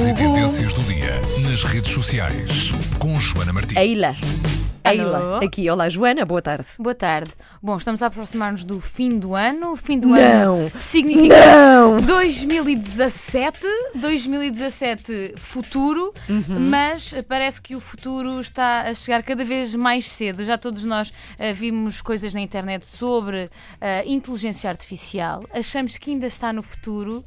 Notícias 0.00 0.06
e 0.06 0.14
tendências 0.14 0.72
do 0.72 0.82
dia 0.84 1.20
nas 1.46 1.62
redes 1.62 1.92
sociais 1.92 2.70
com 2.98 3.18
Joana 3.18 3.52
Martins. 3.52 3.76
Eila. 3.76 4.16
Eila. 4.82 5.18
Alô? 5.18 5.44
Aqui. 5.44 5.68
Olá, 5.68 5.90
Joana. 5.90 6.24
Boa 6.24 6.40
tarde. 6.40 6.64
Boa 6.78 6.94
tarde. 6.94 7.30
Bom, 7.62 7.76
estamos 7.76 8.02
a 8.02 8.06
aproximar-nos 8.06 8.64
do 8.64 8.80
fim 8.80 9.18
do 9.18 9.34
ano. 9.34 9.72
O 9.72 9.76
fim 9.76 9.98
do 9.98 10.08
Não. 10.08 10.16
ano 10.16 10.72
significa 10.78 11.34
Não. 11.36 12.00
2017, 12.00 13.58
2017 13.96 15.34
futuro, 15.36 16.14
Uhum. 16.30 16.44
mas 16.70 17.12
parece 17.28 17.60
que 17.60 17.76
o 17.76 17.80
futuro 17.80 18.40
está 18.40 18.88
a 18.88 18.94
chegar 18.94 19.22
cada 19.22 19.44
vez 19.44 19.74
mais 19.74 20.10
cedo. 20.10 20.42
Já 20.46 20.56
todos 20.56 20.82
nós 20.84 21.12
ah, 21.38 21.52
vimos 21.52 22.00
coisas 22.00 22.32
na 22.32 22.40
internet 22.40 22.86
sobre 22.86 23.50
ah, 23.78 24.02
inteligência 24.06 24.70
artificial. 24.70 25.44
Achamos 25.52 25.98
que 25.98 26.10
ainda 26.12 26.26
está 26.26 26.54
no 26.54 26.62
futuro. 26.62 27.22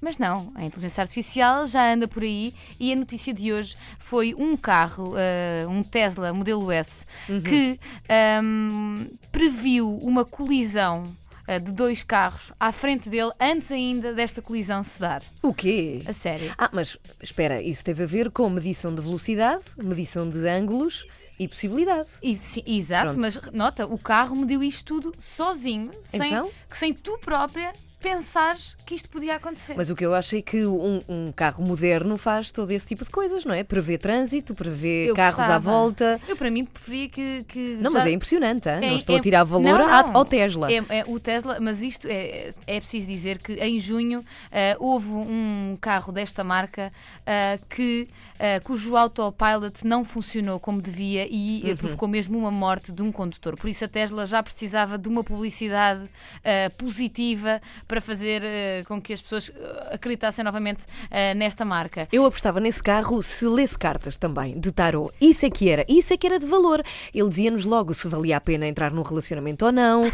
Mas 0.00 0.16
não, 0.16 0.50
a 0.54 0.64
inteligência 0.64 1.02
artificial 1.02 1.66
já 1.66 1.92
anda 1.92 2.08
por 2.08 2.22
aí 2.22 2.54
e 2.78 2.92
a 2.92 2.96
notícia 2.96 3.34
de 3.34 3.52
hoje 3.52 3.76
foi 3.98 4.34
um 4.34 4.56
carro, 4.56 5.14
ah, 5.14 5.68
um 5.68 5.82
Tesla 5.82 6.32
modelo 6.32 6.70
S, 6.72 7.04
que 7.44 7.78
ahm, 8.08 9.06
previu 9.30 9.94
uma 9.98 10.24
colisão 10.24 11.04
ah, 11.46 11.58
de 11.58 11.72
dois 11.72 12.02
carros 12.02 12.50
à 12.58 12.72
frente 12.72 13.10
dele 13.10 13.30
antes 13.38 13.70
ainda 13.70 14.14
desta 14.14 14.40
colisão 14.40 14.82
se 14.82 14.98
dar. 15.00 15.22
O 15.42 15.52
quê? 15.52 16.00
A 16.06 16.12
sério. 16.12 16.54
Ah, 16.56 16.70
mas 16.72 16.96
espera, 17.22 17.60
isso 17.60 17.84
teve 17.84 18.02
a 18.02 18.06
ver 18.06 18.30
com 18.30 18.48
medição 18.48 18.94
de 18.94 19.02
velocidade, 19.02 19.64
medição 19.76 20.28
de 20.30 20.38
ângulos 20.48 21.06
e 21.38 21.46
possibilidade. 21.48 22.08
E, 22.22 22.36
sim, 22.36 22.62
exato, 22.66 23.18
Pronto. 23.18 23.20
mas 23.20 23.40
nota, 23.52 23.86
o 23.86 23.98
carro 23.98 24.36
mediu 24.36 24.62
isto 24.62 24.84
tudo 25.00 25.12
sozinho, 25.18 25.90
sem, 26.04 26.26
Então? 26.26 26.50
sem 26.70 26.92
tu 26.94 27.18
própria 27.18 27.72
pensares 28.00 28.76
que 28.86 28.94
isto 28.94 29.08
podia 29.08 29.36
acontecer. 29.36 29.74
Mas 29.76 29.90
o 29.90 29.94
que 29.94 30.04
eu 30.04 30.14
acho 30.14 30.34
é 30.36 30.42
que 30.42 30.64
um, 30.66 31.02
um 31.08 31.32
carro 31.32 31.62
moderno 31.64 32.16
faz 32.16 32.50
todo 32.50 32.70
esse 32.70 32.88
tipo 32.88 33.04
de 33.04 33.10
coisas, 33.10 33.44
não 33.44 33.54
é? 33.54 33.62
Prevê 33.62 33.98
trânsito, 33.98 34.54
prevê 34.54 35.10
Eu 35.10 35.14
carros 35.14 35.34
à 35.38 35.42
gostava. 35.42 35.70
volta. 35.70 36.20
Eu, 36.26 36.36
para 36.36 36.50
mim, 36.50 36.64
preferia 36.64 37.08
que. 37.08 37.44
que 37.46 37.76
Não, 37.80 37.92
já- 37.92 37.98
mas 37.98 38.06
é 38.08 38.10
impressionante? 38.12 38.68
É- 38.68 38.80
não 38.80 38.96
estou 38.96 39.16
é- 39.16 39.18
a 39.18 39.22
tirar 39.22 39.44
valor 39.44 39.62
não, 39.78 39.88
à- 39.88 40.02
não. 40.02 40.16
ao 40.16 40.24
Tesla. 40.24 40.72
É, 40.72 40.76
é 40.88 41.04
o 41.06 41.20
Tesla, 41.20 41.58
mas 41.60 41.82
isto 41.82 42.06
é, 42.10 42.50
é 42.66 42.80
preciso 42.80 43.06
dizer 43.06 43.38
que 43.38 43.52
em 43.54 43.78
junho 43.78 44.24
eh, 44.50 44.76
houve 44.80 45.10
um 45.10 45.76
carro 45.80 46.12
desta 46.12 46.42
marca 46.42 46.92
eh, 47.26 47.58
que, 47.68 48.08
eh, 48.38 48.60
cujo 48.60 48.96
autopilot 48.96 49.86
não 49.86 50.04
funcionou 50.04 50.58
como 50.58 50.80
devia 50.80 51.26
e 51.30 51.62
Uhum. 51.70 51.76
provocou 51.76 52.08
mesmo 52.08 52.38
uma 52.38 52.50
morte 52.50 52.90
de 52.92 53.02
um 53.02 53.12
condutor. 53.12 53.56
Por 53.56 53.68
isso 53.68 53.84
a 53.84 53.88
Tesla 53.88 54.24
já 54.24 54.42
precisava 54.42 54.96
de 54.96 55.08
uma 55.08 55.22
publicidade 55.22 56.08
positiva 56.78 57.60
para 57.90 58.00
fazer 58.00 58.42
eh, 58.44 58.84
com 58.86 59.02
que 59.02 59.12
as 59.12 59.20
pessoas 59.20 59.50
eh, 59.52 59.94
acreditassem 59.94 60.44
novamente 60.44 60.84
eh, 61.10 61.34
nesta 61.34 61.64
marca. 61.64 62.06
Eu 62.12 62.24
apostava 62.24 62.60
nesse 62.60 62.80
carro 62.80 63.20
se 63.20 63.44
lesse 63.46 63.76
cartas 63.76 64.16
também, 64.16 64.58
de 64.60 64.70
tarot. 64.70 65.12
Isso 65.20 65.44
é 65.44 65.50
que 65.50 65.68
era, 65.68 65.84
isso 65.88 66.14
é 66.14 66.16
que 66.16 66.24
era 66.24 66.38
de 66.38 66.46
valor. 66.46 66.84
Ele 67.12 67.28
dizia-nos 67.28 67.64
logo 67.64 67.92
se 67.92 68.06
valia 68.06 68.36
a 68.36 68.40
pena 68.40 68.68
entrar 68.68 68.92
num 68.92 69.02
relacionamento 69.02 69.66
ou 69.66 69.72
não. 69.72 70.04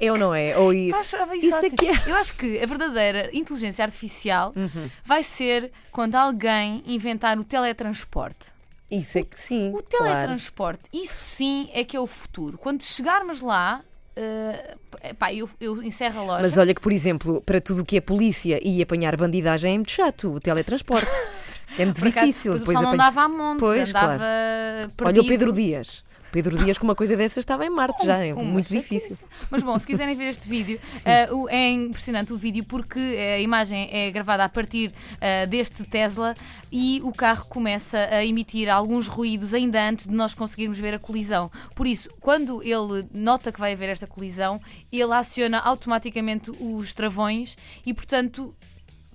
É 0.00 0.10
ou 0.10 0.18
não 0.18 0.34
é? 0.34 0.58
Ou 0.58 0.74
ir... 0.74 0.92
Isso, 1.00 1.16
Isso 1.46 1.66
é 1.66 1.70
que 1.70 1.86
é. 1.86 1.92
Eu 2.08 2.16
acho 2.16 2.34
que 2.34 2.60
a 2.60 2.66
verdadeira 2.66 3.30
inteligência 3.32 3.84
artificial 3.84 4.52
Uhum. 4.56 4.90
vai 5.04 5.22
ser 5.22 5.70
quando 5.92 6.16
alguém 6.16 6.82
inventar 6.88 7.38
o 7.38 7.44
teletransporte. 7.44 8.48
Isso 8.90 9.18
é 9.18 9.22
que 9.22 9.38
sim. 9.38 9.68
O 9.68 9.80
claro. 9.80 9.86
teletransporte, 9.88 10.82
isso 10.92 11.14
sim 11.14 11.70
é 11.72 11.84
que 11.84 11.96
é 11.96 12.00
o 12.00 12.06
futuro. 12.08 12.58
Quando 12.58 12.82
chegarmos 12.82 13.40
lá, 13.40 13.80
eh, 14.16 14.76
pá, 15.18 15.32
eu, 15.32 15.48
eu 15.60 15.82
encerro 15.82 16.20
a 16.20 16.24
loja. 16.24 16.42
Mas 16.42 16.56
olha 16.58 16.74
que, 16.74 16.80
por 16.80 16.92
exemplo, 16.92 17.40
para 17.44 17.60
tudo 17.60 17.82
o 17.82 17.84
que 17.84 17.96
é 17.96 18.00
polícia 18.00 18.60
e 18.62 18.82
apanhar 18.82 19.16
bandidagem 19.16 19.74
é 19.74 19.76
muito 19.78 19.90
chato, 19.90 20.32
o 20.34 20.40
teletransporte. 20.40 21.06
É 21.78 21.86
muito 21.86 22.00
Por 22.00 22.08
acaso, 22.08 22.26
difícil. 22.26 22.52
Depois 22.58 22.62
o 22.62 22.66
pessoal 22.66 22.82
não 22.82 22.90
apanha- 22.90 23.08
andava 23.08 23.22
a 23.22 23.28
monte, 23.30 23.60
Pois, 23.60 23.88
andava 23.88 24.12
Olha 24.14 24.90
perdido. 24.94 25.24
o 25.24 25.26
Pedro 25.26 25.52
Dias. 25.54 26.04
Pedro 26.32 26.56
Dias 26.56 26.78
com 26.78 26.84
uma 26.84 26.94
coisa 26.94 27.16
dessas 27.16 27.38
estava 27.38 27.64
em 27.64 27.70
Marte 27.70 28.04
já, 28.06 28.18
é 28.24 28.32
muito 28.32 28.66
difícil. 28.80 29.18
Mas 29.50 29.62
bom, 29.62 29.78
se 29.78 29.86
quiserem 29.86 30.16
ver 30.16 30.28
este 30.30 30.48
vídeo, 30.48 30.80
eh, 31.04 31.28
o- 31.30 31.48
é 31.48 31.70
impressionante 31.70 32.32
o 32.32 32.36
vídeo 32.38 32.64
porque 32.64 32.98
a 32.98 33.38
imagem 33.38 33.88
é 33.92 34.10
gravada 34.10 34.42
a 34.44 34.48
partir 34.48 34.92
eh, 35.20 35.46
deste 35.46 35.84
Tesla 35.84 36.34
e 36.72 37.00
o 37.04 37.12
carro 37.12 37.44
começa 37.48 37.98
a 38.10 38.24
emitir 38.24 38.68
alguns 38.68 39.06
ruídos 39.08 39.52
ainda 39.52 39.80
antes 39.86 40.08
de 40.08 40.14
nós 40.14 40.34
conseguirmos 40.34 40.78
ver 40.78 40.94
a 40.94 40.98
colisão. 40.98 41.50
Por 41.74 41.86
isso, 41.86 42.08
quando 42.20 42.62
ele 42.62 43.06
nota 43.12 43.52
que 43.52 43.60
vai 43.60 43.72
haver 43.74 43.90
esta 43.90 44.06
colisão, 44.06 44.58
ele 44.90 45.12
aciona 45.12 45.58
automaticamente 45.58 46.50
os 46.58 46.94
travões 46.94 47.56
e, 47.84 47.92
portanto, 47.92 48.54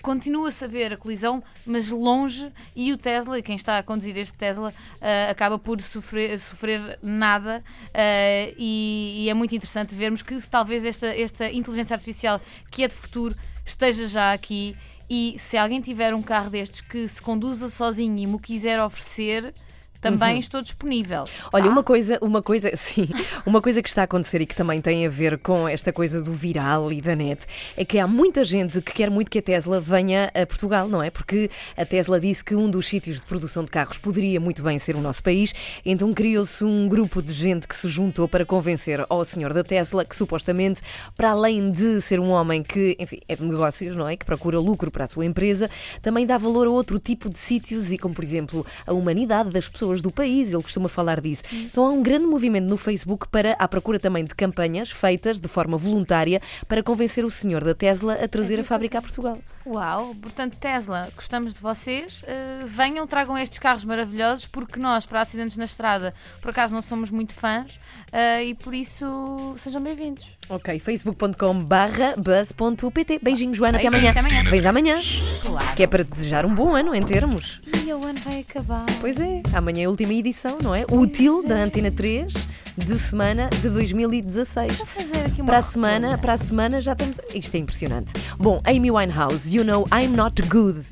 continua-se 0.02 0.64
a 0.64 0.68
ver 0.68 0.94
a 0.94 0.98
colisão, 0.98 1.44
mas 1.66 1.90
longe, 1.90 2.52
e 2.76 2.94
o 2.94 2.98
Tesla, 2.98 3.42
quem 3.42 3.56
está 3.56 3.78
a 3.78 3.84
conduzir 3.84 4.18
este 4.18 4.38
Tesla, 4.38 4.74
ah, 5.02 5.32
acaba 5.32 5.58
por 5.58 5.82
sofrer, 5.82 6.38
sofrer 6.40 7.00
nada. 7.02 7.64
ah, 7.94 8.54
e, 8.58 9.24
e 9.26 9.30
é 9.30 9.34
muito 9.34 9.56
interessante 9.56 9.96
vermos 9.96 10.22
que 10.22 10.40
talvez 10.48 10.86
esta, 10.86 11.08
esta 11.08 11.52
inteligência 11.52 11.94
artificial 11.94 12.42
que 12.70 12.84
é 12.84 12.88
de 12.88 12.96
futuro 12.96 13.36
esteja 13.66 14.08
já 14.08 14.34
aqui. 14.34 14.76
E 15.10 15.36
se 15.38 15.58
alguém 15.58 15.80
tiver 15.80 16.14
um 16.14 16.22
carro 16.22 16.50
destes 16.50 16.82
que 16.82 17.08
se 17.08 17.22
conduza 17.22 17.70
sozinho 17.70 18.18
e 18.18 18.28
me 18.28 18.36
o 18.36 18.40
quiser 18.40 18.82
oferecer, 18.82 19.54
também 20.02 20.40
estou 20.40 20.62
disponível. 20.62 21.26
Olha, 21.52 21.70
uma 21.70 21.84
coisa, 21.84 22.18
uma 22.22 22.42
coisa, 22.42 22.72
sim, 22.76 23.08
uma 23.46 23.62
coisa 23.62 23.82
que 23.82 23.90
está 23.90 24.02
a 24.02 24.06
acontecer 24.06 24.42
e 24.42 24.46
que 24.46 24.56
também 24.56 24.82
tem 24.82 25.06
a 25.06 25.10
ver 25.10 25.38
com 25.38 25.68
esta 25.68 25.92
coisa 25.92 26.22
do 26.22 26.34
viral 26.34 26.92
e 26.92 27.02
da 27.02 27.16
net 27.16 27.46
é 27.76 27.86
que 27.86 28.00
há 28.00 28.08
muita 28.08 28.44
gente 28.44 28.82
que 28.82 28.94
quer 28.94 29.10
muito 29.10 29.30
que 29.30 29.40
a 29.40 29.42
Tesla 29.42 29.80
venha 29.80 30.32
a 30.34 30.46
Portugal, 30.46 30.88
não 30.88 31.02
é? 31.02 31.10
Porque 31.10 31.50
a 31.76 31.86
Tesla 31.86 32.20
disse 32.20 32.44
que 32.44 32.56
um 32.56 32.70
dos 32.70 32.88
sítios 32.88 33.18
de 33.18 33.24
produção 33.24 33.64
de 33.64 33.72
carros 33.72 33.98
poderia 33.98 34.40
muito 34.40 34.64
bem 34.64 34.78
ser 34.80 34.96
o 34.96 35.02
nosso 35.02 35.24
país, 35.24 35.54
então 35.86 36.14
criou-se 36.14 36.64
um 36.64 36.88
grupo 36.88 37.22
de 37.22 37.34
gente 37.34 37.68
que 37.68 37.76
se 37.76 37.88
juntou 37.88 38.28
para 38.28 38.46
convencer 38.46 39.06
ao 39.10 39.24
senhor 39.26 39.54
da 39.54 39.64
Tesla 39.64 40.06
que 40.06 40.16
supostamente, 40.16 40.82
para 41.16 41.32
além 41.32 41.72
de 41.72 42.02
ser 42.02 42.20
um 42.20 42.30
homem 42.30 42.64
que, 42.64 42.96
enfim, 43.00 43.20
é 43.28 43.36
de 43.36 43.44
negócios, 43.44 43.96
não 43.96 44.08
é? 44.08 44.16
Que 44.16 44.26
procura 44.26 44.60
lucro 44.60 44.92
para 44.92 45.04
a 45.04 45.08
sua 45.08 45.26
empresa, 45.26 45.70
também 46.02 46.26
dá 46.26 46.38
valor 46.38 46.68
a 46.68 46.70
outro 46.70 47.00
tipo 47.00 47.30
de 47.30 47.40
sítios 47.40 47.92
e 47.92 47.98
como, 47.98 48.14
por 48.14 48.24
exemplo, 48.24 48.66
a 48.86 48.94
humanidade 48.94 49.50
das 49.50 49.68
pessoas 49.68 49.87
do 50.02 50.12
país, 50.12 50.54
ele 50.54 50.62
costuma 50.64 50.88
falar 50.90 51.20
disso. 51.22 51.44
Então 51.52 51.86
há 51.86 51.90
um 51.90 52.04
grande 52.04 52.26
movimento 52.26 52.66
no 52.66 52.78
Facebook 52.78 53.28
para 53.30 53.54
à 53.60 53.68
procura 53.68 54.00
também 54.00 54.24
de 54.24 54.36
campanhas 54.36 54.92
feitas 54.92 55.40
de 55.40 55.48
forma 55.48 55.78
voluntária 55.78 56.42
para 56.68 56.84
convencer 56.84 57.24
o 57.26 57.32
senhor 57.32 57.64
da 57.64 57.74
Tesla 57.74 58.14
a 58.22 58.28
trazer 58.28 58.60
a 58.60 58.64
fábrica 58.64 59.00
a 59.00 59.02
Portugal. 59.02 59.38
Uau, 59.66 60.16
portanto, 60.22 60.56
Tesla, 60.60 61.10
gostamos 61.16 61.54
de 61.54 61.60
vocês. 61.60 62.24
eh, 62.26 62.60
venham, 62.66 63.06
tragam 63.08 63.38
estes 63.38 63.60
carros 63.60 63.84
maravilhosos, 63.84 64.46
porque 64.48 64.80
nós, 64.80 65.06
para 65.06 65.22
acidentes 65.22 65.58
na 65.58 65.66
estrada, 65.66 66.14
por 66.42 66.52
acaso 66.52 66.74
não 66.74 66.82
somos 66.82 67.12
muito 67.12 67.34
fãs 67.34 67.80
eh, 68.12 68.46
e 68.46 68.54
por 68.54 68.74
isso 68.74 69.54
sejam 69.58 69.82
bem-vindos. 69.82 70.26
Ok, 70.50 70.80
facebook.com 70.80 71.54
barra 71.64 72.14
buzz.pt. 72.18 73.20
Beijinho, 73.22 73.54
Joana, 73.54 73.78
até 73.78 73.90
Beijinho, 73.90 74.10
amanhã. 74.12 74.30
até 74.30 74.36
amanhã. 74.38 74.50
Vens 74.50 74.66
amanhã, 74.66 75.00
Claro. 75.42 75.76
que 75.76 75.84
é 75.84 75.88
para 75.88 76.04
desejar 76.04 76.46
um 76.46 76.56
bom 76.56 76.74
ano 76.74 76.96
em 76.96 77.02
termos. 77.02 77.62
E 77.88 77.94
o 77.94 78.04
ano 78.04 78.20
vai 78.20 78.42
acabar. 78.42 78.86
Pois 79.00 79.18
é, 79.18 79.42
amanhã 79.54 79.84
é 79.84 79.86
a 79.86 79.90
última 79.90 80.14
edição, 80.14 80.58
não 80.62 80.76
é? 80.76 80.84
Útil 80.92 81.42
é. 81.46 81.48
da 81.48 81.64
Antena 81.64 81.90
3 81.90 82.34
de 82.78 83.00
semana 83.00 83.48
de 83.62 83.70
2016. 83.70 84.78
Vou 84.80 84.86
fazer 84.86 85.26
aqui 85.26 85.40
uma 85.42 85.46
Para 85.46 85.60
a 85.60 85.62
semana, 85.62 86.18
para 86.18 86.34
a 86.34 86.38
semana 86.38 86.82
já 86.82 86.92
estamos. 86.92 87.18
Isto 87.34 87.56
é 87.56 87.60
impressionante. 87.60 88.12
Bom, 88.38 88.62
Amy 88.66 88.92
Winehouse, 88.92 89.50
you 89.50 89.64
know 89.64 89.86
I'm 89.86 90.10
not 90.10 90.42
good. 90.50 90.84